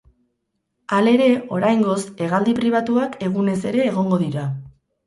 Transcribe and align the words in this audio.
Halere, 0.99 1.27
oraingoz, 1.57 1.99
hegaldi 2.25 2.57
pribatuak 2.63 3.21
egunez 3.31 3.61
ere 3.75 3.89
egongo 3.93 4.25
dira. 4.27 4.53